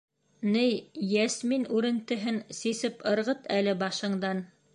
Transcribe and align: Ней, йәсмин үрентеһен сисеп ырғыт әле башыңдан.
Ней, 0.53 0.71
йәсмин 1.09 1.67
үрентеһен 1.81 2.41
сисеп 2.61 3.05
ырғыт 3.13 3.47
әле 3.59 3.79
башыңдан. 3.85 4.43